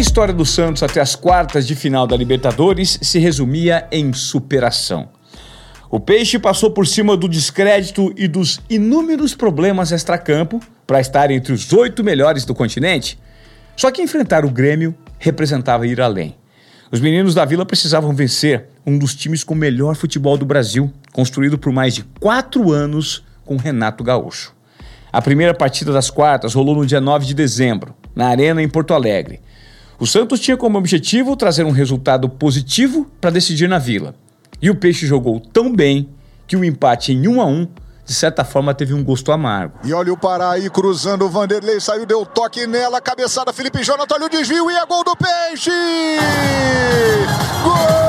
história 0.00 0.32
do 0.32 0.46
Santos 0.46 0.82
até 0.82 1.00
as 1.00 1.14
quartas 1.14 1.66
de 1.66 1.74
final 1.74 2.06
da 2.06 2.16
Libertadores 2.16 2.98
se 3.02 3.18
resumia 3.18 3.86
em 3.92 4.12
superação. 4.12 5.08
O 5.90 6.00
Peixe 6.00 6.38
passou 6.38 6.70
por 6.70 6.86
cima 6.86 7.16
do 7.16 7.28
descrédito 7.28 8.12
e 8.16 8.26
dos 8.26 8.60
inúmeros 8.70 9.34
problemas 9.34 9.92
extracampo 9.92 10.60
para 10.86 11.00
estar 11.00 11.30
entre 11.30 11.52
os 11.52 11.72
oito 11.72 12.02
melhores 12.02 12.44
do 12.44 12.54
continente. 12.54 13.18
Só 13.76 13.90
que 13.90 14.00
enfrentar 14.00 14.44
o 14.44 14.50
Grêmio 14.50 14.94
representava 15.18 15.86
ir 15.86 16.00
além. 16.00 16.36
Os 16.90 17.00
meninos 17.00 17.34
da 17.34 17.44
Vila 17.44 17.66
precisavam 17.66 18.14
vencer 18.14 18.68
um 18.86 18.98
dos 18.98 19.14
times 19.14 19.44
com 19.44 19.54
o 19.54 19.56
melhor 19.56 19.94
futebol 19.94 20.36
do 20.36 20.46
Brasil, 20.46 20.90
construído 21.12 21.58
por 21.58 21.72
mais 21.72 21.94
de 21.94 22.04
quatro 22.18 22.72
anos 22.72 23.22
com 23.44 23.56
Renato 23.56 24.02
Gaúcho. 24.02 24.54
A 25.12 25.20
primeira 25.20 25.52
partida 25.52 25.92
das 25.92 26.08
quartas 26.08 26.54
rolou 26.54 26.74
no 26.74 26.86
dia 26.86 27.00
9 27.00 27.26
de 27.26 27.34
dezembro, 27.34 27.94
na 28.14 28.28
Arena 28.28 28.62
em 28.62 28.68
Porto 28.68 28.94
Alegre. 28.94 29.40
O 30.00 30.06
Santos 30.06 30.40
tinha 30.40 30.56
como 30.56 30.78
objetivo 30.78 31.36
trazer 31.36 31.64
um 31.64 31.70
resultado 31.70 32.26
positivo 32.26 33.06
para 33.20 33.28
decidir 33.28 33.68
na 33.68 33.78
Vila. 33.78 34.14
E 34.60 34.70
o 34.70 34.74
Peixe 34.74 35.06
jogou 35.06 35.38
tão 35.38 35.70
bem 35.70 36.08
que 36.46 36.56
o 36.56 36.64
empate 36.64 37.12
em 37.12 37.28
1 37.28 37.40
a 37.40 37.44
1 37.44 37.68
de 38.06 38.14
certa 38.14 38.42
forma 38.42 38.72
teve 38.72 38.94
um 38.94 39.04
gosto 39.04 39.30
amargo. 39.30 39.78
E 39.84 39.92
olha 39.92 40.10
o 40.10 40.16
Pará 40.16 40.52
aí 40.52 40.70
cruzando 40.70 41.26
o 41.26 41.28
Vanderlei, 41.28 41.78
saiu, 41.80 42.06
deu 42.06 42.24
toque 42.24 42.66
nela, 42.66 42.98
cabeçada, 42.98 43.52
Felipe 43.52 43.84
Jonathan, 43.84 44.14
olha 44.14 44.26
o 44.26 44.30
desvio 44.30 44.70
e 44.70 44.74
é 44.74 44.86
gol 44.86 45.04
do 45.04 45.14
Peixe! 45.14 45.70
Gol! 47.62 47.99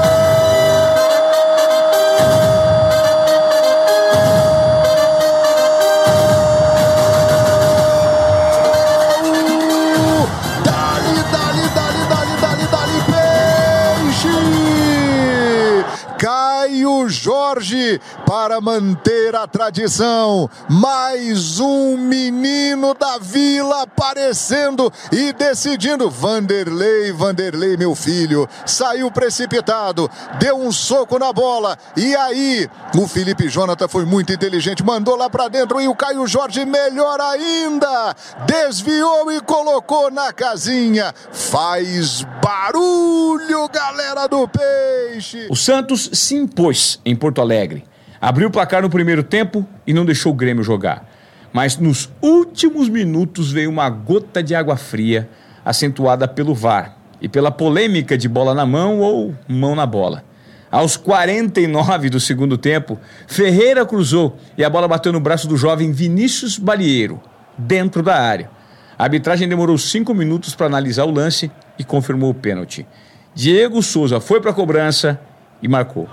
Para 18.41 18.59
manter 18.59 19.35
a 19.35 19.45
tradição. 19.45 20.49
Mais 20.67 21.59
um 21.59 21.95
menino 21.95 22.95
da 22.95 23.19
vila 23.19 23.83
aparecendo 23.83 24.91
e 25.11 25.31
decidindo. 25.31 26.09
Vanderlei, 26.09 27.11
Vanderlei, 27.11 27.77
meu 27.77 27.93
filho, 27.93 28.49
saiu 28.65 29.11
precipitado, 29.11 30.09
deu 30.39 30.57
um 30.57 30.71
soco 30.71 31.19
na 31.19 31.31
bola 31.31 31.77
e 31.95 32.15
aí 32.15 32.67
o 32.97 33.07
Felipe 33.07 33.47
Jonathan 33.47 33.87
foi 33.87 34.05
muito 34.05 34.33
inteligente, 34.33 34.83
mandou 34.83 35.15
lá 35.15 35.29
para 35.29 35.47
dentro 35.47 35.79
e 35.79 35.87
o 35.87 35.95
Caio 35.95 36.25
Jorge 36.25 36.65
melhor 36.65 37.21
ainda, 37.21 38.15
desviou 38.47 39.31
e 39.31 39.39
colocou 39.41 40.09
na 40.09 40.33
casinha. 40.33 41.13
Faz 41.31 42.25
barulho, 42.43 43.69
galera 43.69 44.25
do 44.25 44.47
Peixe. 44.47 45.45
O 45.47 45.55
Santos 45.55 46.09
se 46.11 46.33
impôs 46.33 46.99
em 47.05 47.15
Porto 47.15 47.39
Alegre. 47.39 47.90
Abriu 48.21 48.49
o 48.49 48.51
placar 48.51 48.83
no 48.83 48.89
primeiro 48.89 49.23
tempo 49.23 49.67
e 49.85 49.93
não 49.93 50.05
deixou 50.05 50.31
o 50.31 50.35
Grêmio 50.35 50.63
jogar. 50.63 51.09
Mas 51.51 51.77
nos 51.77 52.07
últimos 52.21 52.87
minutos 52.87 53.51
veio 53.51 53.71
uma 53.71 53.89
gota 53.89 54.43
de 54.43 54.53
água 54.53 54.77
fria, 54.77 55.27
acentuada 55.65 56.27
pelo 56.27 56.53
VAR 56.53 56.95
e 57.19 57.27
pela 57.27 57.49
polêmica 57.49 58.15
de 58.15 58.29
bola 58.29 58.53
na 58.53 58.63
mão 58.63 58.99
ou 58.99 59.35
mão 59.47 59.75
na 59.75 59.87
bola. 59.87 60.23
Aos 60.69 60.95
49 60.95 62.11
do 62.11 62.19
segundo 62.19 62.59
tempo, 62.59 62.99
Ferreira 63.27 63.85
cruzou 63.87 64.37
e 64.55 64.63
a 64.63 64.69
bola 64.69 64.87
bateu 64.87 65.11
no 65.11 65.19
braço 65.19 65.47
do 65.47 65.57
jovem 65.57 65.91
Vinícius 65.91 66.59
Balieiro, 66.59 67.19
dentro 67.57 68.03
da 68.03 68.15
área. 68.15 68.49
A 68.97 69.03
arbitragem 69.03 69.49
demorou 69.49 69.77
cinco 69.79 70.13
minutos 70.13 70.53
para 70.53 70.67
analisar 70.67 71.05
o 71.05 71.11
lance 71.11 71.51
e 71.77 71.83
confirmou 71.83 72.29
o 72.29 72.35
pênalti. 72.35 72.85
Diego 73.33 73.81
Souza 73.81 74.19
foi 74.19 74.39
para 74.39 74.51
a 74.51 74.53
cobrança 74.53 75.19
e 75.61 75.67
marcou. 75.67 76.07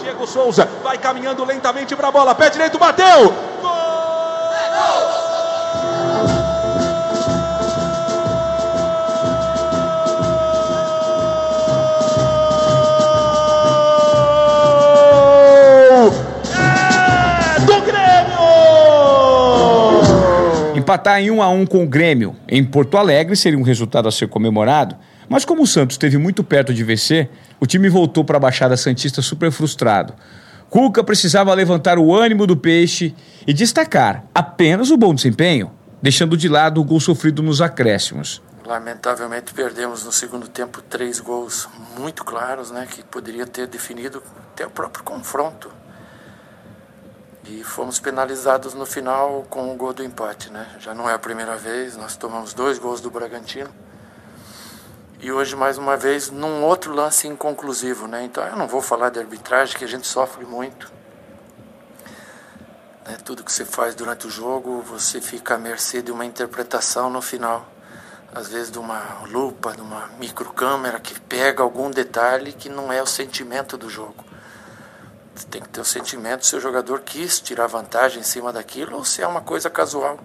Diego 0.00 0.26
Souza 0.26 0.68
vai 0.82 0.98
caminhando 0.98 1.44
lentamente 1.44 1.94
para 1.94 2.08
a 2.08 2.12
bola, 2.12 2.34
pé 2.34 2.50
direito, 2.50 2.78
bateu! 2.78 3.32
Gol! 3.62 4.52
É 4.52 5.17
Empatar 20.88 21.20
em 21.20 21.30
1 21.30 21.42
a 21.42 21.50
1 21.50 21.66
com 21.66 21.84
o 21.84 21.86
Grêmio 21.86 22.34
em 22.48 22.64
Porto 22.64 22.96
Alegre 22.96 23.36
seria 23.36 23.58
um 23.58 23.62
resultado 23.62 24.08
a 24.08 24.10
ser 24.10 24.26
comemorado, 24.26 24.96
mas 25.28 25.44
como 25.44 25.62
o 25.62 25.66
Santos 25.66 25.96
esteve 25.96 26.16
muito 26.16 26.42
perto 26.42 26.72
de 26.72 26.82
vencer, 26.82 27.28
o 27.60 27.66
time 27.66 27.90
voltou 27.90 28.24
para 28.24 28.38
a 28.38 28.40
Baixada 28.40 28.74
Santista 28.74 29.20
super 29.20 29.50
frustrado. 29.50 30.14
Cuca 30.70 31.04
precisava 31.04 31.52
levantar 31.52 31.98
o 31.98 32.16
ânimo 32.16 32.46
do 32.46 32.56
peixe 32.56 33.14
e 33.46 33.52
destacar 33.52 34.24
apenas 34.34 34.90
o 34.90 34.96
bom 34.96 35.14
desempenho, 35.14 35.70
deixando 36.00 36.38
de 36.38 36.48
lado 36.48 36.80
o 36.80 36.84
gol 36.84 37.00
sofrido 37.00 37.42
nos 37.42 37.60
acréscimos. 37.60 38.40
Lamentavelmente 38.64 39.52
perdemos 39.52 40.06
no 40.06 40.12
segundo 40.12 40.48
tempo 40.48 40.80
três 40.80 41.20
gols 41.20 41.68
muito 41.98 42.24
claros, 42.24 42.70
né, 42.70 42.88
que 42.90 43.04
poderia 43.04 43.46
ter 43.46 43.66
definido 43.66 44.22
até 44.54 44.66
o 44.66 44.70
próprio 44.70 45.04
confronto. 45.04 45.70
E 47.50 47.64
fomos 47.64 47.98
penalizados 47.98 48.74
no 48.74 48.84
final 48.84 49.46
com 49.48 49.72
o 49.72 49.74
gol 49.74 49.94
do 49.94 50.04
empate, 50.04 50.52
né? 50.52 50.76
Já 50.78 50.92
não 50.92 51.08
é 51.08 51.14
a 51.14 51.18
primeira 51.18 51.56
vez, 51.56 51.96
nós 51.96 52.14
tomamos 52.14 52.52
dois 52.52 52.78
gols 52.78 53.00
do 53.00 53.10
Bragantino. 53.10 53.70
E 55.18 55.32
hoje, 55.32 55.56
mais 55.56 55.78
uma 55.78 55.96
vez, 55.96 56.30
num 56.30 56.62
outro 56.62 56.92
lance 56.92 57.26
inconclusivo, 57.26 58.06
né? 58.06 58.22
Então 58.22 58.44
eu 58.44 58.54
não 58.54 58.68
vou 58.68 58.82
falar 58.82 59.08
de 59.08 59.18
arbitragem, 59.18 59.78
que 59.78 59.84
a 59.84 59.88
gente 59.88 60.06
sofre 60.06 60.44
muito. 60.44 60.92
Né? 63.06 63.16
Tudo 63.24 63.42
que 63.42 63.50
você 63.50 63.64
faz 63.64 63.94
durante 63.94 64.26
o 64.26 64.30
jogo, 64.30 64.82
você 64.82 65.18
fica 65.18 65.54
à 65.54 65.58
mercê 65.58 66.02
de 66.02 66.12
uma 66.12 66.26
interpretação 66.26 67.08
no 67.08 67.22
final. 67.22 67.66
Às 68.34 68.48
vezes 68.48 68.70
de 68.70 68.78
uma 68.78 69.22
lupa, 69.30 69.72
de 69.72 69.80
uma 69.80 70.10
microcâmera 70.18 71.00
que 71.00 71.18
pega 71.18 71.62
algum 71.62 71.90
detalhe 71.90 72.52
que 72.52 72.68
não 72.68 72.92
é 72.92 73.02
o 73.02 73.06
sentimento 73.06 73.78
do 73.78 73.88
jogo. 73.88 74.27
Tem 75.46 75.62
que 75.62 75.68
ter 75.68 75.80
o 75.80 75.84
sentimento 75.84 76.44
se 76.44 76.56
o 76.56 76.60
jogador 76.60 77.00
quis 77.00 77.40
tirar 77.40 77.66
vantagem 77.66 78.20
em 78.20 78.24
cima 78.24 78.52
daquilo 78.52 78.96
ou 78.96 79.04
se 79.04 79.22
é 79.22 79.26
uma 79.26 79.40
coisa 79.40 79.70
casual. 79.70 80.18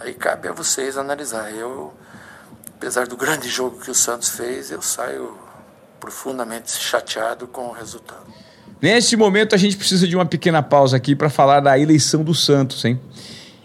Aí 0.00 0.14
cabe 0.14 0.48
a 0.48 0.52
vocês 0.52 0.96
analisar. 0.96 1.52
Eu 1.52 1.92
apesar 2.82 3.06
do 3.06 3.16
grande 3.16 3.48
jogo 3.48 3.78
que 3.78 3.90
o 3.90 3.94
Santos 3.94 4.30
fez, 4.30 4.72
eu 4.72 4.82
saio 4.82 5.38
profundamente 6.00 6.72
chateado 6.72 7.46
com 7.46 7.68
o 7.68 7.72
resultado. 7.72 8.26
Neste 8.80 9.16
momento, 9.16 9.54
a 9.54 9.58
gente 9.58 9.76
precisa 9.76 10.08
de 10.08 10.16
uma 10.16 10.26
pequena 10.26 10.60
pausa 10.60 10.96
aqui 10.96 11.14
para 11.14 11.30
falar 11.30 11.60
da 11.60 11.78
eleição 11.78 12.24
do 12.24 12.34
Santos, 12.34 12.84
hein? 12.84 13.00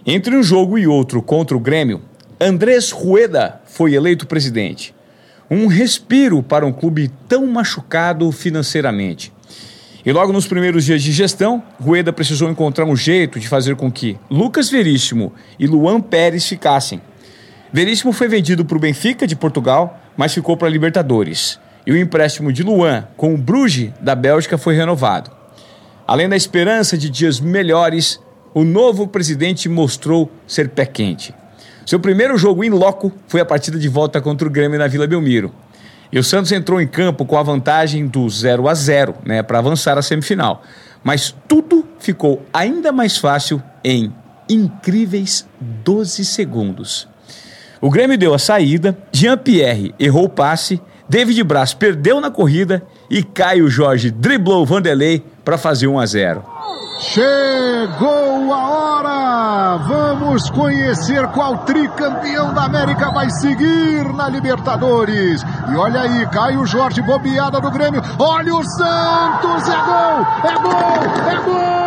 Entre 0.06 0.36
um 0.36 0.44
jogo 0.44 0.78
e 0.78 0.86
outro 0.86 1.24
contra 1.24 1.58
o 1.58 1.60
Grêmio, 1.60 2.00
Andrés 2.40 2.92
Rueda 2.92 3.60
foi 3.66 3.96
eleito 3.96 4.28
presidente. 4.28 4.94
Um 5.50 5.66
respiro 5.66 6.44
para 6.44 6.64
um 6.64 6.72
clube 6.72 7.12
tão 7.28 7.48
machucado 7.48 8.32
financeiramente. 8.32 9.34
E 10.08 10.12
logo 10.14 10.32
nos 10.32 10.48
primeiros 10.48 10.86
dias 10.86 11.04
de 11.04 11.12
gestão, 11.12 11.62
Rueda 11.82 12.14
precisou 12.14 12.50
encontrar 12.50 12.86
um 12.86 12.96
jeito 12.96 13.42
de 13.42 13.46
fazer 13.50 13.76
com 13.76 13.92
que 13.92 14.18
Lucas 14.32 14.70
Veríssimo 14.70 15.34
e 15.60 15.68
Luan 15.68 16.00
Pérez 16.00 16.48
ficassem. 16.48 17.02
Veríssimo 17.74 18.14
foi 18.14 18.30
vendido 18.30 18.64
para 18.64 18.78
o 18.78 18.80
Benfica 18.80 19.28
de 19.28 19.36
Portugal, 19.36 20.02
mas 20.16 20.34
ficou 20.34 20.56
para 20.56 20.70
a 20.70 20.72
Libertadores. 20.72 21.60
E 21.86 21.92
o 21.92 21.98
empréstimo 21.98 22.54
de 22.54 22.64
Luan 22.64 23.06
com 23.18 23.34
o 23.34 23.38
Bruges 23.38 23.92
da 24.00 24.16
Bélgica 24.16 24.58
foi 24.58 24.76
renovado. 24.76 25.30
Além 26.08 26.30
da 26.30 26.38
esperança 26.38 26.98
de 26.98 27.10
dias 27.10 27.42
melhores, 27.42 28.18
o 28.54 28.64
novo 28.64 29.10
presidente 29.10 29.68
mostrou 29.68 30.32
ser 30.48 30.70
pé 30.70 30.86
quente. 30.86 31.36
Seu 31.86 32.00
primeiro 32.00 32.38
jogo 32.38 32.64
em 32.64 32.70
loco 32.70 33.12
foi 33.28 33.42
a 33.42 33.46
partida 33.46 33.78
de 33.78 33.90
volta 33.90 34.22
contra 34.22 34.48
o 34.48 34.52
Grêmio 34.52 34.80
na 34.80 34.88
Vila 34.88 35.06
Belmiro. 35.06 35.54
E 36.12 36.20
o 36.20 36.24
Santos 36.24 36.52
entrou 36.52 36.82
em 36.82 36.88
campo 36.88 37.26
com 37.26 37.38
a 37.38 37.44
vantagem 37.44 38.08
do 38.08 38.30
0 38.30 38.68
a 38.68 38.74
0, 38.74 39.16
né, 39.26 39.44
para 39.44 39.60
avançar 39.60 39.98
à 39.98 40.02
semifinal. 40.02 40.64
Mas 41.04 41.36
tudo 41.48 41.86
ficou 42.00 42.46
ainda 42.54 42.92
mais 42.92 43.18
fácil 43.18 43.62
em 43.84 44.14
incríveis 44.50 45.46
12 45.60 46.24
segundos. 46.26 47.08
O 47.80 47.90
Grêmio 47.90 48.18
deu 48.18 48.34
a 48.34 48.40
saída, 48.40 48.98
Jean-Pierre 49.12 49.94
errou 50.00 50.26
o 50.26 50.30
passe, 50.30 50.82
David 51.08 51.44
Braz 51.44 51.74
perdeu 51.74 52.20
na 52.20 52.32
corrida 52.32 52.84
e 53.10 53.24
Caio 53.24 53.70
Jorge 53.70 54.12
driblou 54.12 54.66
Vanderlei 54.66 55.24
para 55.46 55.58
fazer 55.58 55.88
1 55.88 56.00
a 56.00 56.06
0. 56.06 56.44
Chegou 57.18 58.54
a 58.54 58.70
hora! 58.70 59.78
Vamos 59.78 60.52
conhecer 60.52 61.28
qual 61.30 61.58
tricampeão 61.66 62.54
da 62.54 62.66
América 62.66 63.10
vai 63.10 63.28
seguir 63.32 64.14
na 64.14 64.30
Libertadores. 64.30 65.44
E 65.68 65.76
olha 65.76 66.02
aí, 66.02 66.28
Caio 66.28 66.64
Jorge, 66.68 67.02
bobeada 67.02 67.60
do 67.60 67.72
Grêmio. 67.72 68.04
Olha 68.20 68.54
o 68.54 68.64
Santos! 68.64 69.68
É 69.68 69.78
gol! 69.84 70.28
É 70.44 70.54
gol! 70.62 71.32
É 71.32 71.36
gol! 71.44 71.87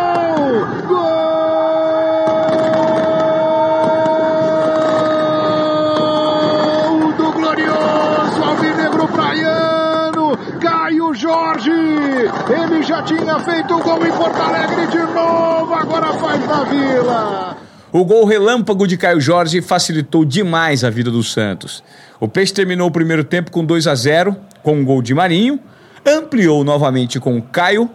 Tinha 13.01 13.39
feito 13.39 13.75
o 13.75 13.81
gol 13.81 14.05
em 14.05 14.11
Porto 14.11 14.41
Alegre 14.41 14.87
de 14.87 14.97
novo, 14.97 15.73
agora 15.73 16.13
faz 16.13 16.45
na 16.47 16.63
Vila. 16.63 17.57
O 17.91 18.05
gol 18.05 18.25
relâmpago 18.25 18.87
de 18.87 18.97
Caio 18.97 19.19
Jorge 19.19 19.61
facilitou 19.61 20.23
demais 20.23 20.83
a 20.83 20.89
vida 20.89 21.11
do 21.11 21.23
Santos. 21.23 21.83
O 22.19 22.27
Peixe 22.27 22.53
terminou 22.53 22.87
o 22.87 22.91
primeiro 22.91 23.23
tempo 23.23 23.51
com 23.51 23.65
2 23.65 23.87
a 23.87 23.95
0, 23.95 24.35
com 24.63 24.77
um 24.77 24.85
gol 24.85 25.01
de 25.01 25.13
Marinho, 25.13 25.59
ampliou 26.05 26.63
novamente 26.63 27.19
com 27.19 27.37
o 27.37 27.41
Caio 27.41 27.89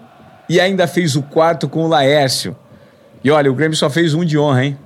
e 0.49 0.61
ainda 0.61 0.87
fez 0.87 1.17
o 1.17 1.23
quarto 1.23 1.69
com 1.69 1.85
o 1.85 1.88
Laércio. 1.88 2.55
E 3.25 3.31
olha, 3.31 3.50
o 3.50 3.55
Grêmio 3.55 3.76
só 3.76 3.88
fez 3.88 4.12
um 4.12 4.25
de 4.25 4.38
honra, 4.38 4.67
hein? 4.67 4.79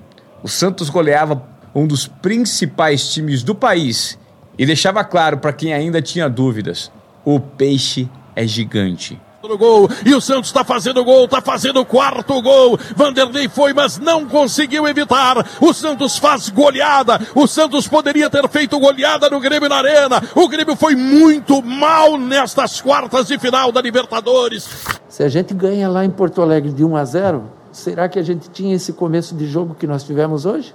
O 0.42 0.48
Santos 0.48 0.88
goleava 0.88 1.42
um 1.74 1.86
dos 1.86 2.06
principais 2.06 3.12
times 3.12 3.42
do 3.42 3.54
país 3.54 4.18
e 4.58 4.64
deixava 4.64 5.02
claro 5.02 5.38
para 5.38 5.52
quem 5.52 5.72
ainda 5.72 6.00
tinha 6.00 6.28
dúvidas: 6.28 6.90
o 7.24 7.40
peixe 7.40 8.08
é 8.36 8.46
gigante 8.46 9.20
no 9.48 9.56
gol 9.56 9.88
e 10.04 10.14
o 10.14 10.20
Santos 10.20 10.50
está 10.50 10.62
fazendo 10.62 11.02
gol, 11.02 11.24
está 11.24 11.40
fazendo 11.40 11.80
o 11.80 11.86
quarto 11.86 12.40
gol. 12.42 12.78
Vanderlei 12.94 13.48
foi, 13.48 13.72
mas 13.72 13.98
não 13.98 14.26
conseguiu 14.26 14.86
evitar. 14.86 15.46
O 15.60 15.72
Santos 15.72 16.18
faz 16.18 16.48
goleada. 16.50 17.18
O 17.34 17.46
Santos 17.46 17.88
poderia 17.88 18.28
ter 18.28 18.46
feito 18.48 18.78
goleada 18.78 19.30
no 19.30 19.40
Grêmio 19.40 19.68
na 19.68 19.76
Arena. 19.76 20.22
O 20.34 20.48
Grêmio 20.48 20.76
foi 20.76 20.94
muito 20.94 21.62
mal 21.62 22.18
nestas 22.18 22.80
quartas 22.80 23.28
de 23.28 23.38
final 23.38 23.72
da 23.72 23.80
Libertadores. 23.80 24.68
Se 25.08 25.22
a 25.22 25.28
gente 25.28 25.54
ganha 25.54 25.88
lá 25.88 26.04
em 26.04 26.10
Porto 26.10 26.42
Alegre 26.42 26.72
de 26.72 26.84
1 26.84 26.96
a 26.96 27.04
0, 27.04 27.44
será 27.72 28.08
que 28.08 28.18
a 28.18 28.22
gente 28.22 28.50
tinha 28.50 28.74
esse 28.74 28.92
começo 28.92 29.34
de 29.34 29.46
jogo 29.46 29.74
que 29.74 29.86
nós 29.86 30.04
tivemos 30.04 30.44
hoje? 30.44 30.74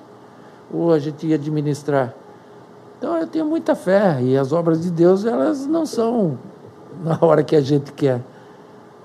Ou 0.73 0.91
a 0.91 0.97
gente 0.97 1.27
ia 1.27 1.35
administrar? 1.35 2.13
Então 2.97 3.15
eu 3.17 3.27
tenho 3.27 3.45
muita 3.45 3.75
fé 3.75 4.19
e 4.21 4.35
as 4.35 4.51
obras 4.51 4.81
de 4.81 4.89
Deus 4.89 5.23
elas 5.23 5.67
não 5.67 5.85
são 5.85 6.39
na 7.03 7.17
hora 7.21 7.43
que 7.43 7.55
a 7.55 7.61
gente 7.61 7.91
quer 7.91 8.21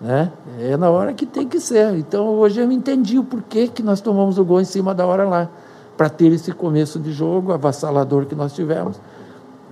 né? 0.00 0.32
É 0.58 0.76
na 0.76 0.90
hora 0.90 1.12
que 1.12 1.26
tem 1.26 1.46
que 1.46 1.60
ser. 1.60 1.94
Então 1.94 2.26
hoje 2.28 2.60
eu 2.60 2.70
entendi 2.72 3.18
o 3.18 3.24
porquê 3.24 3.68
que 3.68 3.82
nós 3.82 4.00
tomamos 4.00 4.38
o 4.38 4.44
gol 4.44 4.60
em 4.60 4.64
cima 4.64 4.94
da 4.94 5.06
hora 5.06 5.24
lá, 5.24 5.50
para 5.96 6.08
ter 6.08 6.32
esse 6.32 6.52
começo 6.52 6.98
de 6.98 7.12
jogo 7.12 7.52
avassalador 7.52 8.24
que 8.24 8.34
nós 8.34 8.54
tivemos, 8.54 8.98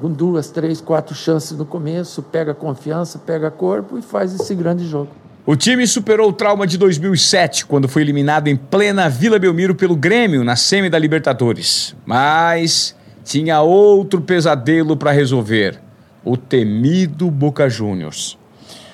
com 0.00 0.10
duas, 0.10 0.50
três, 0.50 0.80
quatro 0.80 1.14
chances 1.14 1.56
no 1.56 1.64
começo, 1.64 2.22
pega 2.22 2.52
confiança, 2.52 3.19
pega 3.19 3.50
corpo 3.50 3.96
e 3.98 4.02
faz 4.02 4.34
esse 4.34 4.54
grande 4.54 4.86
jogo. 4.86 5.08
O 5.46 5.56
time 5.56 5.86
superou 5.86 6.28
o 6.28 6.32
trauma 6.32 6.66
de 6.66 6.76
2007, 6.76 7.64
quando 7.64 7.88
foi 7.88 8.02
eliminado 8.02 8.48
em 8.48 8.56
plena 8.56 9.08
Vila 9.08 9.38
Belmiro 9.38 9.74
pelo 9.74 9.96
Grêmio 9.96 10.44
na 10.44 10.56
semi 10.56 10.90
da 10.90 10.98
Libertadores. 10.98 11.96
Mas 12.04 12.94
tinha 13.24 13.62
outro 13.62 14.20
pesadelo 14.20 14.94
para 14.94 15.10
resolver: 15.10 15.81
o 16.22 16.36
temido 16.36 17.31
Boca 17.31 17.66
Juniors. 17.70 18.36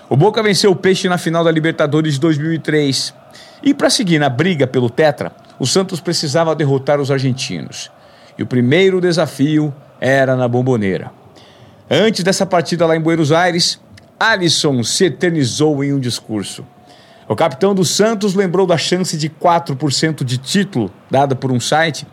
O 0.08 0.16
Boca 0.16 0.42
venceu 0.42 0.70
o 0.70 0.76
Peixe 0.76 1.08
na 1.08 1.16
final 1.16 1.42
da 1.42 1.50
Libertadores 1.50 2.14
de 2.14 2.20
2003. 2.20 3.14
E 3.62 3.72
para 3.72 3.88
seguir 3.88 4.18
na 4.18 4.28
briga 4.28 4.66
pelo 4.66 4.90
Tetra, 4.90 5.32
o 5.58 5.66
Santos 5.66 5.98
precisava 5.98 6.54
derrotar 6.54 7.00
os 7.00 7.10
argentinos. 7.10 7.90
E 8.36 8.42
o 8.42 8.46
primeiro 8.46 9.00
desafio 9.00 9.74
era 9.98 10.36
na 10.36 10.46
Bomboneira. 10.46 11.10
Antes 11.90 12.22
dessa 12.22 12.44
partida 12.44 12.84
lá 12.84 12.94
em 12.94 13.00
Buenos 13.00 13.32
Aires, 13.32 13.80
Alisson 14.20 14.82
se 14.82 15.06
eternizou 15.06 15.82
em 15.82 15.94
um 15.94 16.00
discurso. 16.00 16.66
O 17.26 17.34
capitão 17.34 17.74
do 17.74 17.84
Santos 17.84 18.34
lembrou 18.34 18.66
da 18.66 18.76
chance 18.76 19.16
de 19.16 19.30
4% 19.30 20.22
de 20.22 20.36
título 20.36 20.90
dada 21.10 21.34
por 21.34 21.50
um 21.50 21.58
site 21.58 22.06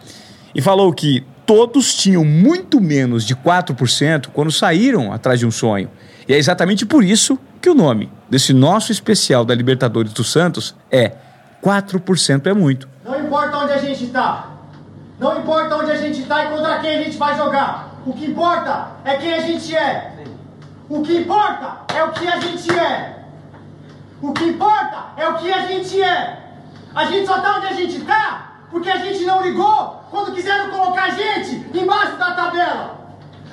e 0.56 0.62
falou 0.62 0.94
que 0.94 1.26
todos 1.46 1.94
tinham 1.96 2.24
muito 2.24 2.80
menos 2.80 3.26
de 3.26 3.36
4% 3.36 4.28
quando 4.32 4.52
saíram 4.52 5.12
atrás 5.12 5.40
de 5.40 5.46
um 5.46 5.52
sonho. 5.52 5.90
E 6.26 6.34
é 6.34 6.38
exatamente 6.38 6.86
por 6.86 7.04
isso 7.04 7.38
que 7.62 7.70
o 7.70 7.76
nome 7.76 8.12
desse 8.30 8.54
nosso 8.54 8.92
especial 8.92 9.46
da 9.46 9.54
Libertadores 9.54 10.12
do 10.14 10.24
Santos 10.24 10.76
é 10.90 11.14
4% 11.64 12.48
é 12.48 12.54
muito. 12.54 12.90
Não 13.06 13.20
importa 13.20 13.58
onde 13.58 13.74
a 13.74 13.78
gente 13.78 14.04
está. 14.04 14.50
Não 15.20 15.40
importa 15.40 15.76
onde 15.76 15.92
a 15.92 15.96
gente 15.96 16.22
está 16.22 16.46
e 16.46 16.50
contra 16.50 16.80
quem 16.80 16.98
a 16.98 17.04
gente 17.04 17.18
vai 17.18 17.38
jogar. 17.38 18.02
O 18.06 18.14
que 18.14 18.26
importa 18.26 18.88
é 19.06 19.16
quem 19.18 19.34
a 19.34 19.42
gente 19.42 19.76
é. 19.76 20.24
O 20.90 21.04
que 21.04 21.18
importa 21.18 21.96
é 21.96 22.04
o 22.04 22.12
que 22.12 22.28
a 22.28 22.40
gente 22.40 22.72
é. 22.74 23.26
O 24.22 24.34
que 24.34 24.44
importa 24.46 25.14
é 25.18 25.28
o 25.30 25.36
que 25.36 25.54
a 25.54 25.68
gente 25.68 26.02
é. 26.02 26.40
A 26.96 27.06
gente 27.06 27.28
só 27.28 27.38
está 27.38 27.58
onde 27.58 27.68
a 27.68 27.74
gente 27.74 27.98
está 27.98 28.52
porque 28.72 28.90
a 28.90 28.98
gente 28.98 29.24
não 29.26 29.44
ligou 29.44 30.02
quando 30.10 30.34
quiseram 30.34 30.72
colocar 30.72 31.04
a 31.04 31.10
gente 31.10 31.70
embaixo 31.78 32.16
da 32.18 32.32
tabela. 32.32 33.00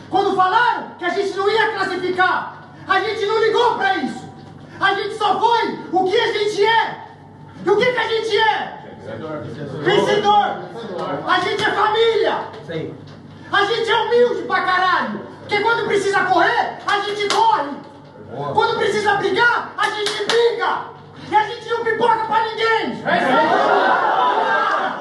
Quando 0.09 0.35
falaram 0.35 0.91
que 0.99 1.05
a 1.05 1.11
gente 1.11 1.37
não 1.37 1.51
ia 1.51 1.73
classificar. 1.75 2.58
A 2.89 3.01
gente 3.01 3.27
não 3.27 3.39
ligou 3.39 3.75
para 3.77 3.97
isso. 3.97 4.27
A 4.81 4.95
gente 4.95 5.15
só 5.17 5.39
foi 5.39 5.79
o 5.93 6.05
que 6.05 6.19
a 6.19 6.33
gente 6.33 6.65
é. 6.65 7.05
E 7.65 7.71
o 7.71 7.77
que, 7.77 7.93
que 7.93 7.99
a 7.99 8.09
gente 8.09 8.39
é? 8.39 8.79
Vencedor. 9.83 10.63
A 11.27 11.41
gente 11.41 11.65
é 11.65 11.71
família. 11.71 12.39
A 13.53 13.65
gente 13.65 13.91
é 13.91 13.97
humilde 13.97 14.43
pra 14.43 14.63
caralho. 14.63 15.21
Porque 15.41 15.61
quando 15.61 15.87
precisa 15.87 16.25
correr, 16.25 16.79
a 16.87 17.01
gente 17.01 17.29
corre. 17.29 17.69
Quando 18.55 18.79
precisa 18.79 19.15
brigar, 19.17 19.73
a 19.77 19.91
gente 19.91 20.25
briga. 20.25 20.99
E 21.31 21.37
a 21.37 21.43
gente 21.43 21.69
não 21.69 21.85
pipoca 21.85 22.25
pra 22.27 22.45
ninguém. 22.45 23.03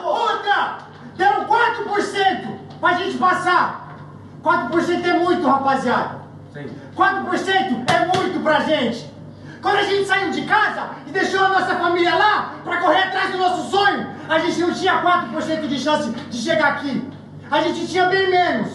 Outra, 0.04 0.78
deram 1.16 1.46
4% 1.46 2.58
pra 2.82 2.94
gente 2.94 3.18
passar. 3.18 3.96
4% 4.44 5.06
é 5.06 5.14
muito, 5.14 5.48
rapaziada. 5.48 6.27
4% 6.96 7.86
é 7.88 8.18
muito 8.18 8.42
pra 8.42 8.62
gente. 8.62 9.12
Quando 9.62 9.78
a 9.78 9.84
gente 9.84 10.06
saiu 10.06 10.32
de 10.32 10.44
casa 10.44 10.90
e 11.08 11.12
deixou 11.12 11.44
a 11.44 11.50
nossa 11.50 11.76
família 11.76 12.16
lá 12.16 12.54
para 12.64 12.78
correr 12.78 13.04
atrás 13.04 13.32
do 13.32 13.38
nosso 13.38 13.70
sonho, 13.70 14.08
a 14.30 14.40
gente 14.40 14.60
não 14.62 14.74
tinha 14.74 15.02
4% 15.02 15.68
de 15.68 15.80
chance 15.80 16.10
de 16.10 16.38
chegar 16.38 16.74
aqui. 16.74 17.08
A 17.50 17.62
gente 17.62 17.88
tinha 17.88 18.06
bem 18.06 18.30
menos. 18.30 18.70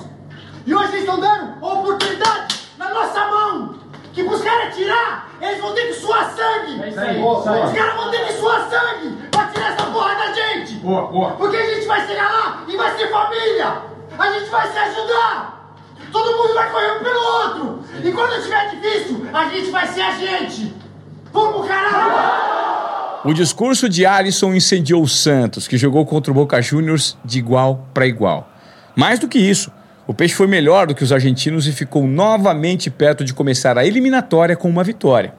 E 0.67 0.75
hoje 0.75 0.88
eles 0.88 1.00
estão 1.00 1.19
dando 1.20 1.64
oportunidade 1.64 2.69
na 2.79 2.90
nossa 2.90 3.26
mão. 3.26 3.75
Que 4.12 4.23
os 4.23 4.43
caras 4.43 4.75
tirar, 4.75 5.31
eles 5.40 5.61
vão 5.61 5.75
ter 5.75 5.87
que 5.87 5.94
suar 5.94 6.31
sangue. 6.32 6.82
É 6.82 6.88
isso 6.88 7.00
aí, 7.00 7.23
Os 7.23 7.44
caras 7.44 7.96
vão 7.96 8.11
ter 8.11 8.26
que 8.26 8.32
suar 8.34 8.69
sangue 8.69 9.17
pra 9.31 9.46
tirar 9.46 9.72
essa 9.72 9.86
porra 9.86 10.15
da 10.15 10.32
gente. 10.32 10.74
Boa, 10.74 11.06
boa. 11.06 11.31
Porque 11.32 11.56
a 11.56 11.74
gente 11.74 11.86
vai 11.86 12.06
chegar 12.06 12.31
lá 12.31 12.62
e 12.69 12.77
vai 12.77 12.94
ser 12.96 13.10
família. 13.10 13.82
A 14.19 14.31
gente 14.31 14.51
vai 14.51 14.70
se 14.70 14.79
ajudar. 14.79 15.61
Todo 16.10 16.36
mundo 16.36 16.54
vai 16.54 16.70
correr 16.70 16.98
um 16.98 17.04
pelo 17.04 17.20
outro. 17.20 17.84
E 18.02 18.12
quando 18.12 18.32
estiver 18.36 18.70
difícil, 18.70 19.26
a 19.32 19.48
gente 19.48 19.70
vai 19.70 19.86
ser 19.86 20.00
a 20.00 20.12
gente. 20.12 20.74
Vamos, 21.32 21.68
caralho! 21.68 23.22
O 23.24 23.32
discurso 23.32 23.88
de 23.88 24.04
Alisson 24.04 24.52
incendiou 24.52 25.02
o 25.02 25.08
Santos, 25.08 25.68
que 25.68 25.78
jogou 25.78 26.04
contra 26.04 26.32
o 26.32 26.34
Boca 26.34 26.60
Juniors 26.60 27.16
de 27.24 27.38
igual 27.38 27.86
para 27.94 28.06
igual. 28.06 28.50
Mais 28.96 29.20
do 29.20 29.28
que 29.28 29.38
isso, 29.38 29.70
o 30.06 30.12
Peixe 30.12 30.34
foi 30.34 30.48
melhor 30.48 30.88
do 30.88 30.94
que 30.94 31.04
os 31.04 31.12
argentinos 31.12 31.68
e 31.68 31.72
ficou 31.72 32.06
novamente 32.06 32.90
perto 32.90 33.24
de 33.24 33.32
começar 33.32 33.78
a 33.78 33.86
eliminatória 33.86 34.56
com 34.56 34.68
uma 34.68 34.82
vitória. 34.82 35.34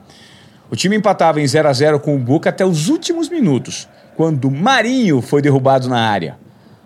O 0.72 0.76
time 0.76 0.96
empatava 0.96 1.42
em 1.42 1.46
0 1.46 1.68
a 1.68 1.74
0 1.74 2.00
com 2.00 2.16
o 2.16 2.20
Boca 2.20 2.50
até 2.50 2.66
os 2.66 2.88
últimos 2.88 3.28
minutos, 3.28 3.88
quando 4.16 4.50
Marinho 4.50 5.22
foi 5.22 5.42
derrubado 5.42 5.90
na 5.90 6.00
área. 6.00 6.38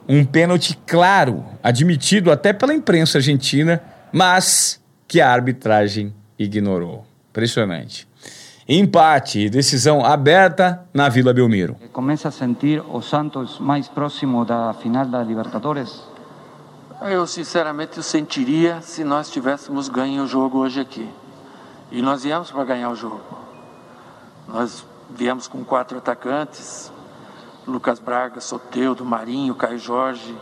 Um 0.08 0.24
pênalti 0.24 0.78
claro, 0.88 1.46
admitido 1.62 2.32
até 2.32 2.54
pela 2.54 2.74
imprensa 2.74 3.18
argentina, 3.18 3.82
mas 4.12 4.82
que 5.08 5.20
a 5.20 5.32
arbitragem 5.32 6.14
ignorou. 6.40 7.06
Impressionante. 7.32 8.08
Empate 8.70 9.40
e 9.40 9.50
decisão 9.50 10.04
aberta 10.04 10.86
na 10.94 11.08
Vila 11.08 11.34
Belmiro. 11.34 11.76
Começa 11.94 12.28
a 12.28 12.32
sentir 12.32 12.82
o 12.82 13.02
Santos 13.02 13.60
mais 13.60 13.88
próximo 13.88 14.44
da 14.44 14.74
final 14.74 15.06
da 15.06 15.24
Libertadores? 15.24 16.02
Eu 17.02 17.26
sinceramente 17.28 17.98
eu 17.98 18.04
sentiria 18.04 18.82
se 18.82 19.04
nós 19.04 19.30
tivéssemos 19.30 19.88
ganho 19.88 20.24
o 20.24 20.28
jogo 20.28 20.58
hoje 20.58 20.82
aqui. 20.82 21.08
E 21.92 22.02
nós 22.02 22.24
viemos 22.24 22.52
para 22.52 22.66
ganhar 22.66 22.90
o 22.90 22.96
jogo. 22.96 23.22
Nós 24.48 24.86
viemos 25.10 25.48
com 25.48 25.64
quatro 25.64 25.98
atacantes, 25.98 26.92
Lucas 27.68 28.00
Braga, 28.00 28.40
Soteudo, 28.40 29.04
Marinho, 29.04 29.54
Caio 29.54 29.78
Jorge, 29.78 30.36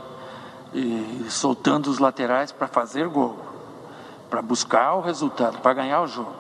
soltando 1.30 1.88
os 1.90 2.00
laterais 2.00 2.52
para 2.52 2.68
fazer 2.68 3.08
gol, 3.08 3.38
para 4.30 4.42
buscar 4.42 4.94
o 4.94 5.02
resultado, 5.02 5.60
para 5.60 5.74
ganhar 5.74 6.02
o 6.02 6.08
jogo. 6.08 6.32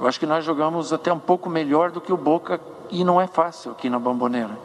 Eu 0.00 0.06
acho 0.06 0.18
que 0.18 0.26
nós 0.26 0.44
jogamos 0.44 0.92
até 0.92 1.12
um 1.12 1.18
pouco 1.18 1.48
melhor 1.48 1.90
do 1.90 2.00
que 2.00 2.12
o 2.12 2.16
Boca 2.16 2.60
e 2.90 3.04
não 3.04 3.20
é 3.20 3.26
fácil 3.26 3.72
aqui 3.72 3.88
na 3.88 3.98
Bamboneira. 3.98 4.58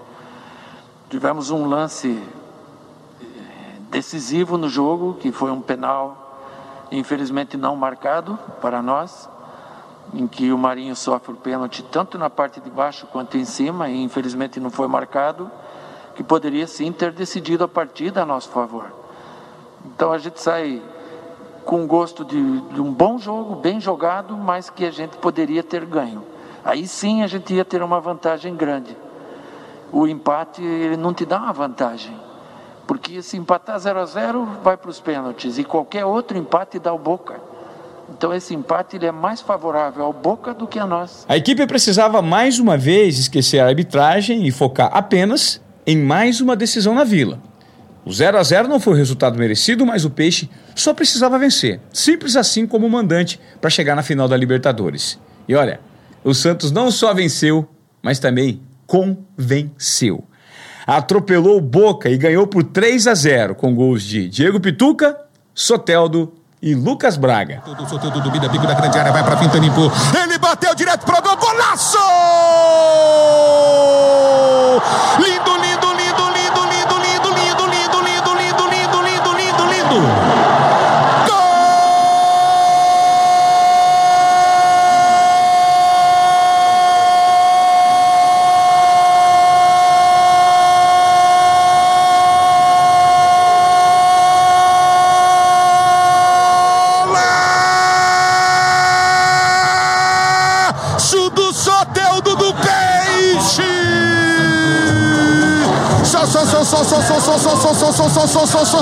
Tivemos 1.09 1.51
um 1.51 1.67
lance 1.67 2.21
eh, 3.21 3.25
decisivo 3.89 4.57
no 4.57 4.69
jogo, 4.69 5.15
que 5.15 5.31
foi 5.31 5.51
um 5.51 5.61
penal, 5.61 6.39
infelizmente 6.91 7.57
não 7.57 7.75
marcado 7.75 8.37
para 8.61 8.81
nós 8.81 9.29
em 10.13 10.27
que 10.27 10.51
o 10.51 10.57
Marinho 10.57 10.95
sofre 10.95 11.33
o 11.33 11.37
pênalti 11.37 11.83
tanto 11.83 12.17
na 12.17 12.29
parte 12.29 12.59
de 12.59 12.69
baixo 12.69 13.07
quanto 13.07 13.37
em 13.37 13.45
cima, 13.45 13.89
e 13.89 14.03
infelizmente 14.03 14.59
não 14.59 14.69
foi 14.69 14.87
marcado, 14.87 15.49
que 16.15 16.23
poderia 16.23 16.67
sim 16.67 16.91
ter 16.91 17.11
decidido 17.11 17.63
a 17.63 17.67
partida 17.67 18.21
a 18.21 18.25
nosso 18.25 18.49
favor. 18.49 18.93
Então 19.85 20.11
a 20.11 20.17
gente 20.17 20.39
sai 20.39 20.81
com 21.65 21.87
gosto 21.87 22.23
de, 22.23 22.61
de 22.61 22.81
um 22.81 22.93
bom 22.93 23.17
jogo, 23.17 23.55
bem 23.55 23.79
jogado, 23.79 24.37
mas 24.37 24.69
que 24.69 24.85
a 24.85 24.91
gente 24.91 25.17
poderia 25.17 25.63
ter 25.63 25.85
ganho. 25.85 26.23
Aí 26.63 26.87
sim 26.87 27.23
a 27.23 27.27
gente 27.27 27.53
ia 27.53 27.65
ter 27.65 27.81
uma 27.81 27.99
vantagem 27.99 28.55
grande. 28.55 28.95
O 29.91 30.07
empate 30.07 30.61
ele 30.63 30.97
não 30.97 31.13
te 31.13 31.25
dá 31.25 31.37
uma 31.39 31.53
vantagem. 31.53 32.17
Porque 32.85 33.21
se 33.21 33.37
empatar 33.37 33.79
0 33.79 33.99
a 33.99 34.05
0 34.05 34.45
vai 34.61 34.77
para 34.77 34.89
os 34.89 34.99
pênaltis 34.99 35.57
e 35.57 35.63
qualquer 35.63 36.05
outro 36.05 36.37
empate 36.37 36.79
dá 36.79 36.93
o 36.93 36.99
Boca. 36.99 37.52
Então 38.09 38.33
esse 38.33 38.53
empate 38.53 38.95
ele 38.95 39.05
é 39.05 39.11
mais 39.11 39.41
favorável 39.41 40.03
ao 40.03 40.13
Boca 40.13 40.53
do 40.53 40.67
que 40.67 40.79
a 40.79 40.85
nós. 40.85 41.25
A 41.27 41.37
equipe 41.37 41.65
precisava 41.65 42.21
mais 42.21 42.59
uma 42.59 42.77
vez 42.77 43.17
esquecer 43.17 43.59
a 43.59 43.67
arbitragem 43.67 44.45
e 44.45 44.51
focar 44.51 44.89
apenas 44.93 45.61
em 45.85 45.97
mais 45.97 46.41
uma 46.41 46.55
decisão 46.55 46.93
na 46.93 47.03
Vila. 47.03 47.39
O 48.05 48.11
0 48.11 48.37
a 48.37 48.43
0 48.43 48.67
não 48.67 48.79
foi 48.79 48.93
o 48.93 48.97
resultado 48.97 49.37
merecido, 49.37 49.85
mas 49.85 50.03
o 50.03 50.09
Peixe 50.09 50.49
só 50.75 50.93
precisava 50.93 51.39
vencer. 51.39 51.79
Simples 51.91 52.35
assim 52.35 52.67
como 52.67 52.85
o 52.85 52.89
mandante 52.89 53.39
para 53.61 53.69
chegar 53.69 53.95
na 53.95 54.03
final 54.03 54.27
da 54.27 54.35
Libertadores. 54.35 55.17
E 55.47 55.55
olha, 55.55 55.79
o 56.23 56.33
Santos 56.33 56.71
não 56.71 56.91
só 56.91 57.13
venceu, 57.13 57.67
mas 58.01 58.19
também 58.19 58.61
convenceu. 58.85 60.23
Atropelou 60.85 61.57
o 61.57 61.61
Boca 61.61 62.09
e 62.09 62.17
ganhou 62.17 62.45
por 62.45 62.63
3 62.63 63.07
a 63.07 63.15
0 63.15 63.55
com 63.55 63.73
gols 63.73 64.03
de 64.03 64.27
Diego 64.27 64.59
Pituca, 64.59 65.17
Soteldo 65.53 66.33
e 66.63 66.73
Lucas 66.73 67.17
Braga. 67.17 67.61
Todo 67.65 67.85
Soteldo 67.89 68.21
domina, 68.21 68.47
bico 68.47 68.65
da 68.65 68.73
grande 68.73 68.97
área, 68.97 69.11
vai 69.11 69.21
para 69.21 69.35
finta. 69.35 69.57
Ele 69.57 70.37
bateu 70.37 70.73
direto 70.73 71.03
pro 71.03 71.21
gol, 71.21 71.35
golaço! 71.35 71.97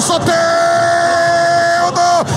Soteldo! 0.02 0.42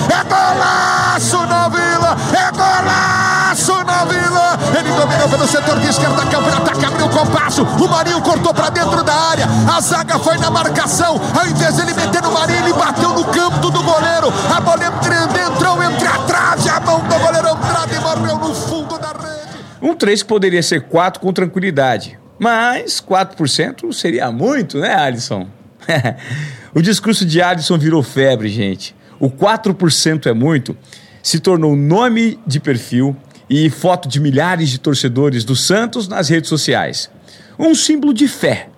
É 0.09 0.23
golaço 0.23 1.45
na 1.45 1.67
Vila! 1.67 2.15
É 2.31 2.51
golaço 2.51 3.83
na 3.83 4.05
Vila! 4.05 4.57
Ele 4.77 4.89
dominou 4.89 5.29
pelo 5.29 5.47
setor 5.47 5.79
de 5.79 5.87
esquerda, 5.87 6.25
câmera 6.25 6.57
ataque, 6.57 6.85
abriu 6.85 7.07
o 7.07 7.09
compasso. 7.09 7.63
O 7.63 7.87
Marinho 7.87 8.21
cortou 8.21 8.53
para 8.53 8.69
dentro 8.69 9.03
da 9.03 9.13
área. 9.13 9.47
A 9.75 9.81
zaga 9.81 10.19
foi 10.19 10.37
na 10.37 10.49
marcação. 10.49 11.19
Ao 11.37 11.47
invés 11.47 11.75
de 11.75 11.81
ele 11.81 11.93
meter 11.93 12.21
no 12.21 12.31
Marinho, 12.31 12.59
ele 12.59 12.73
bateu 12.73 13.09
no 13.09 13.25
canto 13.25 13.69
do 13.69 13.83
goleiro. 13.83 14.31
A 14.55 14.61
bola 14.61 14.85
entrou 14.85 15.83
entre 15.83 16.07
a 16.07 16.17
trave, 16.19 16.69
a 16.69 16.79
mão 16.79 16.99
do 16.99 17.15
goleiro 17.19 17.49
Andrade 17.49 17.95
e 17.95 17.99
morreu 17.99 18.37
no 18.37 18.53
fundo 18.53 18.97
da 18.97 19.09
rede. 19.09 19.65
Um 19.81 19.95
3 19.95 20.23
que 20.23 20.29
poderia 20.29 20.63
ser 20.63 20.87
4 20.87 21.19
com 21.19 21.33
tranquilidade. 21.33 22.19
Mas 22.37 23.01
4% 23.01 23.91
seria 23.93 24.31
muito, 24.31 24.79
né, 24.79 24.93
Alisson? 24.93 25.47
o 26.73 26.81
discurso 26.81 27.25
de 27.25 27.41
Alisson 27.41 27.77
virou 27.77 28.03
febre, 28.03 28.49
gente. 28.49 28.95
O 29.19 29.29
4% 29.29 30.25
é 30.25 30.33
muito 30.33 30.77
se 31.25 31.39
tornou 31.39 31.75
nome 31.75 32.39
de 32.45 32.59
perfil 32.59 33.17
e 33.49 33.67
foto 33.71 34.07
de 34.07 34.19
milhares 34.19 34.69
de 34.69 34.77
torcedores 34.77 35.43
do 35.43 35.55
Santos 35.55 36.07
nas 36.07 36.29
redes 36.29 36.47
sociais. 36.47 37.09
Um 37.57 37.73
símbolo 37.73 38.13
de 38.13 38.27
fé. 38.27 38.69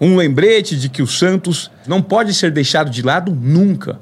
Um 0.00 0.14
lembrete 0.14 0.76
de 0.76 0.88
que 0.88 1.02
o 1.02 1.08
Santos 1.08 1.68
não 1.88 2.00
pode 2.00 2.32
ser 2.34 2.52
deixado 2.52 2.88
de 2.88 3.02
lado 3.02 3.34
nunca. 3.34 3.98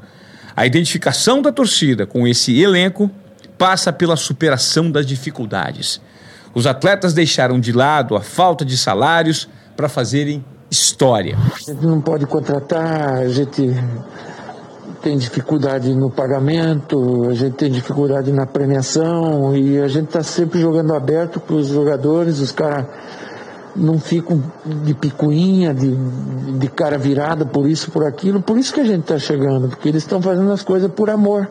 A 0.55 0.67
identificação 0.67 1.41
da 1.41 1.51
torcida 1.51 2.05
com 2.05 2.29
esse 2.29 2.61
elenco 2.61 3.11
passa 3.57 3.91
pela 3.91 4.17
superação 4.17 4.91
das 4.91 5.07
dificuldades. 5.07 5.99
Os 6.55 6.67
atletas 6.67 7.13
deixaram 7.13 7.61
de 7.61 7.73
lado 7.73 8.17
a 8.17 8.21
falta 8.21 8.65
de 8.65 8.77
salários 8.77 9.49
para 9.77 9.89
fazerem 9.89 10.45
história. 10.71 11.37
A 11.55 11.59
gente 11.59 11.87
não 11.87 12.01
pode 12.01 12.27
contratar, 12.27 13.19
a 13.19 13.29
gente 13.29 13.75
tem 15.03 15.17
dificuldade 15.17 15.95
no 15.95 16.11
pagamento, 16.11 17.29
a 17.29 17.35
gente 17.35 17.55
tem 17.55 17.71
dificuldade 17.71 18.33
na 18.33 18.47
premiação 18.47 19.55
e 19.55 19.79
a 19.79 19.87
gente 19.87 20.07
está 20.07 20.23
sempre 20.23 20.61
jogando 20.61 20.95
aberto 20.95 21.39
para 21.39 21.55
os 21.55 21.69
jogadores, 21.69 22.41
os 22.41 22.51
caras 22.51 22.87
não 23.77 24.01
ficam 24.01 24.43
de 24.65 24.95
picuinha, 24.95 25.73
de, 25.73 25.95
de 26.59 26.69
cara 26.69 26.99
virada 26.99 27.45
por 27.45 27.69
isso, 27.69 27.91
por 27.91 28.05
aquilo, 28.05 28.41
por 28.41 28.57
isso 28.59 28.73
que 28.73 28.81
a 28.81 28.85
gente 28.85 29.03
está 29.03 29.19
chegando, 29.19 29.69
porque 29.69 29.89
eles 29.89 30.03
estão 30.03 30.21
fazendo 30.21 30.51
as 30.51 30.63
coisas 30.63 30.91
por 30.91 31.11
amor. 31.11 31.49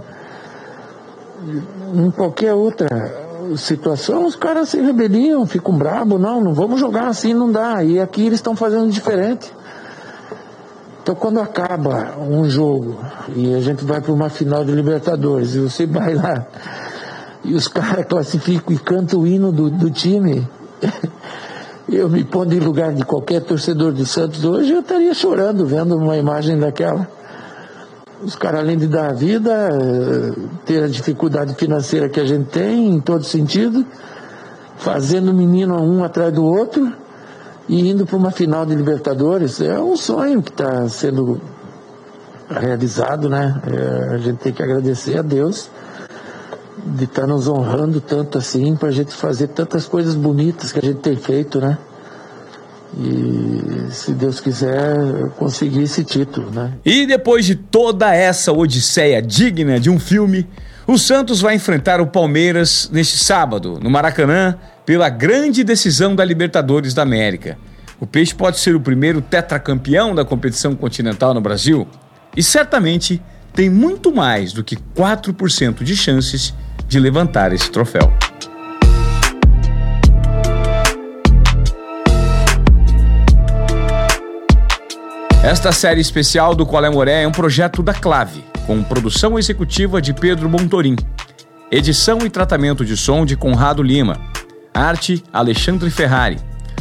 Em 1.94 2.10
qualquer 2.10 2.54
outra 2.54 3.25
situação, 3.58 4.25
os 4.25 4.36
caras 4.36 4.70
se 4.70 4.80
rebeliam, 4.80 5.46
ficam 5.46 5.74
bravos, 5.75 6.20
não, 6.20 6.42
não 6.42 6.54
vamos 6.54 6.80
jogar 6.80 7.08
assim, 7.08 7.34
não 7.34 7.52
dá. 7.52 7.84
E 7.84 8.00
aqui 8.00 8.25
eles 8.25 8.40
estão 8.40 8.56
fazendo 8.56 8.90
diferente. 8.92 9.52
Então 11.02 11.14
quando 11.14 11.40
acaba 11.40 12.16
um 12.20 12.50
jogo 12.50 13.00
e 13.36 13.54
a 13.54 13.62
gente 13.62 13.86
vai 13.86 14.02
para 14.02 14.12
uma 14.12 14.30
final 14.30 14.66
de 14.66 14.72
Libertadores 14.72 15.54
e 15.54 15.60
você 15.60 15.86
vai 15.86 16.16
lá 16.16 16.48
e 17.46 17.54
os 17.54 17.68
caras 17.68 18.06
classificam 18.06 18.74
e 18.74 18.80
cantam 18.80 19.20
o 19.20 19.28
hino 19.28 19.52
do, 19.52 19.70
do 19.70 19.92
time, 19.92 20.48
eu 21.88 22.10
me 22.10 22.24
pondo 22.24 22.54
em 22.54 22.60
lugar 22.60 22.92
de 22.92 23.06
qualquer 23.06 23.42
torcedor 23.42 23.94
do 23.94 24.06
Santos 24.06 24.44
hoje, 24.44 24.74
eu 24.74 24.80
estaria 24.80 25.14
chorando 25.14 25.66
vendo 25.66 25.96
uma 25.96 26.18
imagem 26.18 26.58
daquela. 26.58 27.08
Os 28.24 28.36
caras, 28.36 28.62
além 28.62 28.77
de 28.77 28.88
dar 28.88 29.10
a 29.10 29.13
vida, 29.13 29.51
eh, 29.51 30.34
ter 30.65 30.84
a 30.84 30.88
dificuldade 30.88 31.53
financeira 31.55 32.07
que 32.07 32.19
a 32.19 32.25
gente 32.25 32.45
tem, 32.45 32.88
em 32.88 33.00
todo 33.00 33.24
sentido, 33.24 33.86
fazendo 34.77 35.34
menino 35.34 35.75
um 35.81 36.03
atrás 36.03 36.34
do 36.34 36.43
outro 36.43 36.91
e 37.67 37.89
indo 37.89 38.05
para 38.05 38.15
uma 38.15 38.31
final 38.31 38.65
de 38.65 38.75
Libertadores, 38.75 39.60
é 39.60 39.79
um 39.79 39.98
sonho 39.98 40.41
que 40.41 40.51
está 40.51 40.88
sendo 40.88 41.41
realizado, 42.50 43.29
né? 43.29 43.62
É, 43.67 44.15
a 44.15 44.17
gente 44.17 44.38
tem 44.38 44.53
que 44.53 44.62
agradecer 44.62 45.17
a 45.17 45.22
Deus 45.22 45.69
de 46.86 47.05
estar 47.05 47.24
tá 47.24 47.27
nos 47.27 47.48
honrando 47.48 48.00
tanto 48.00 48.38
assim, 48.38 48.75
para 48.75 48.89
a 48.89 48.91
gente 48.91 49.13
fazer 49.13 49.48
tantas 49.48 49.88
coisas 49.88 50.15
bonitas 50.15 50.72
que 50.72 50.79
a 50.79 50.81
gente 50.81 51.00
tem 51.00 51.15
feito, 51.15 51.60
né? 51.60 51.77
E, 52.98 53.92
se 53.92 54.13
Deus 54.13 54.39
quiser, 54.39 55.30
conseguir 55.38 55.84
esse 55.84 56.04
título, 56.04 56.50
né? 56.51 56.74
E 56.86 57.06
depois 57.06 57.46
de 57.46 57.56
toda 57.56 58.13
essa 58.13 58.51
odisseia 58.51 59.22
digna 59.22 59.80
de 59.80 59.89
um 59.89 60.00
filme, 60.00 60.48
o 60.88 60.98
Santos 60.98 61.42
vai 61.42 61.56
enfrentar 61.56 62.00
o 62.00 62.08
Palmeiras 62.08 62.89
neste 62.94 63.18
sábado, 63.18 63.80
no 63.82 63.89
Maracanã, 63.89 64.58
pela 64.86 65.10
grande 65.10 65.63
decisão 65.63 66.15
da 66.15 66.24
Libertadores 66.24 66.94
da 66.94 67.01
América. 67.01 67.58
O 68.00 68.06
Peixe 68.06 68.36
pode 68.36 68.60
ser 68.60 68.75
o 68.75 68.80
primeiro 68.80 69.22
tetracampeão 69.22 70.13
da 70.13 70.24
competição 70.24 70.75
continental 70.75 71.34
no 71.34 71.42
Brasil 71.42 71.88
e 72.36 72.44
certamente 72.44 73.22
tem 73.54 73.70
muito 73.70 74.13
mais 74.13 74.54
do 74.54 74.63
que 74.63 74.75
4% 74.75 75.84
de 75.84 75.96
chances 75.96 76.54
de 76.88 77.00
levantar 77.00 77.54
esse 77.54 77.72
troféu. 77.72 78.13
Esta 85.46 85.72
série 85.72 86.02
especial 86.02 86.56
do 86.56 86.66
Colé 86.66 86.90
Moré 86.90 87.22
é 87.22 87.28
um 87.28 87.32
projeto 87.32 87.84
da 87.84 87.94
Clave, 87.94 88.44
com 88.66 88.82
produção 88.82 89.38
executiva 89.38 90.02
de 90.02 90.12
Pedro 90.12 90.50
Montorim, 90.50 90.96
edição 91.72 92.18
e 92.25 92.32
tratamento 92.32 92.84
de 92.84 92.98
som 92.98 93.24
de 93.24 93.38
Conrado 93.38 93.84
Lima, 93.84 94.20
arte 94.74 95.24
Alexandre 95.32 95.92
Ferrari, 95.92 96.40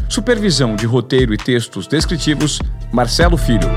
supervisão 0.08 0.76
de 0.76 0.86
roteiro 0.86 1.34
e 1.34 1.36
textos 1.36 1.86
descritivos 1.86 2.58
Marcelo 2.90 3.36
Filho. 3.36 3.68